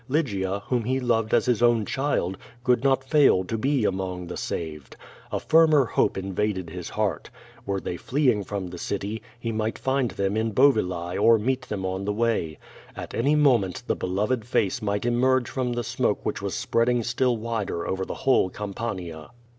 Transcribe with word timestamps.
Lygia, 0.07 0.61
whom 0.65 0.85
he 0.85 0.99
loved 0.99 1.31
as 1.31 1.45
his 1.45 1.61
own 1.61 1.85
child, 1.85 2.35
could 2.63 2.83
not 2.83 3.03
fail 3.07 3.43
to 3.43 3.55
be 3.55 3.85
among 3.85 4.25
the 4.25 4.35
saved. 4.35 4.97
A 5.31 5.39
firmer 5.39 5.85
hope 5.85 6.17
invaded 6.17 6.71
his 6.71 6.89
heart. 6.89 7.29
Were 7.67 7.79
they 7.79 7.97
fleeing 7.97 8.43
from 8.43 8.65
the 8.65 8.79
city, 8.79 9.21
he 9.39 9.51
might 9.51 9.77
find 9.77 10.09
them 10.09 10.35
in 10.35 10.53
Bovilae 10.53 11.17
or 11.19 11.37
meet 11.37 11.69
them 11.69 11.85
on 11.85 12.05
the 12.05 12.13
way. 12.13 12.57
At 12.95 13.13
any 13.13 13.35
moment 13.35 13.83
the 13.85 13.95
beloved 13.95 14.43
face 14.43 14.81
might 14.81 15.05
emerge 15.05 15.47
from 15.47 15.73
the 15.73 15.83
smoke 15.83 16.25
which 16.25 16.41
was 16.41 16.55
spreading 16.55 17.03
still 17.03 17.37
wider 17.37 17.85
over 17.87 18.03
the 18.03 18.15
whole 18.25 18.49
Campania. 18.49 19.29